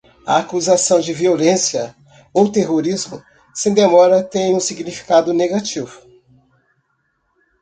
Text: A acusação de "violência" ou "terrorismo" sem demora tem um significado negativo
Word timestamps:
A 0.25 0.37
acusação 0.39 0.99
de 0.99 1.13
"violência" 1.13 1.95
ou 2.33 2.51
"terrorismo" 2.51 3.23
sem 3.53 3.71
demora 3.71 4.23
tem 4.23 4.55
um 4.55 4.59
significado 4.59 5.31
negativo 5.31 6.01